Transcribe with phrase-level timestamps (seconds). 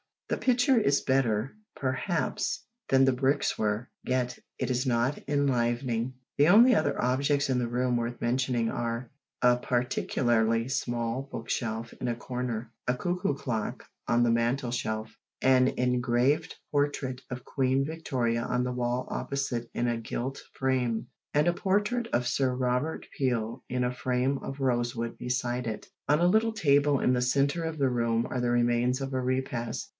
[0.29, 6.13] The picture is better, perhaps, than the bricks were, yet it is not enlivening.
[6.37, 9.11] The only other objects in the room worth mentioning are,
[9.41, 15.13] a particularly small book shelf in a corner; a cuckoo clock on the mantel shelf,
[15.41, 21.47] an engraved portrait of Queen Victoria on the wall opposite in a gilt frame, and
[21.49, 25.87] a portrait of Sir Robert Peel in a frame of rosewood beside it.
[26.07, 29.21] On a little table in the centre of the room are the remains of a
[29.21, 29.89] repast.